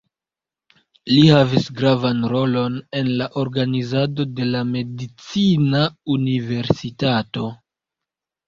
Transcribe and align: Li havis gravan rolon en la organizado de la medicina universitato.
Li 1.09 1.25
havis 1.31 1.67
gravan 1.81 2.23
rolon 2.31 2.79
en 3.01 3.11
la 3.19 3.27
organizado 3.43 4.25
de 4.41 4.49
la 4.55 4.63
medicina 4.71 5.83
universitato. 6.17 7.47